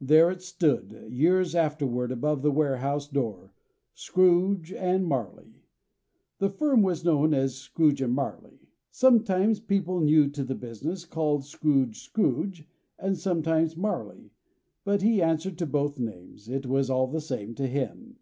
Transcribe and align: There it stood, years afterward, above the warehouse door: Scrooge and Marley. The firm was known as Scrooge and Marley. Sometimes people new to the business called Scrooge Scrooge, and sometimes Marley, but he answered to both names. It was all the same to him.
There 0.00 0.30
it 0.30 0.40
stood, 0.40 0.92
years 1.10 1.54
afterward, 1.54 2.10
above 2.10 2.40
the 2.40 2.50
warehouse 2.50 3.06
door: 3.06 3.52
Scrooge 3.92 4.72
and 4.72 5.04
Marley. 5.04 5.66
The 6.38 6.48
firm 6.48 6.80
was 6.80 7.04
known 7.04 7.34
as 7.34 7.56
Scrooge 7.56 8.00
and 8.00 8.14
Marley. 8.14 8.60
Sometimes 8.90 9.60
people 9.60 10.00
new 10.00 10.30
to 10.30 10.42
the 10.42 10.54
business 10.54 11.04
called 11.04 11.44
Scrooge 11.44 12.00
Scrooge, 12.02 12.66
and 12.98 13.18
sometimes 13.18 13.76
Marley, 13.76 14.30
but 14.84 15.02
he 15.02 15.20
answered 15.20 15.58
to 15.58 15.66
both 15.66 15.98
names. 16.00 16.48
It 16.48 16.64
was 16.64 16.88
all 16.88 17.06
the 17.08 17.20
same 17.20 17.54
to 17.56 17.66
him. 17.66 18.16